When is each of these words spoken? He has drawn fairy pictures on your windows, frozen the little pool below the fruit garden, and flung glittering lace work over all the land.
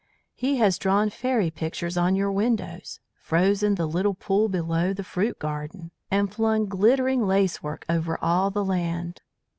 He 0.33 0.55
has 0.57 0.79
drawn 0.79 1.11
fairy 1.11 1.51
pictures 1.51 1.95
on 1.95 2.15
your 2.15 2.31
windows, 2.31 2.99
frozen 3.13 3.75
the 3.75 3.85
little 3.85 4.15
pool 4.15 4.49
below 4.49 4.95
the 4.95 5.03
fruit 5.03 5.37
garden, 5.37 5.91
and 6.09 6.33
flung 6.33 6.65
glittering 6.65 7.27
lace 7.27 7.61
work 7.61 7.85
over 7.87 8.17
all 8.19 8.49
the 8.49 8.65
land. 8.65 9.21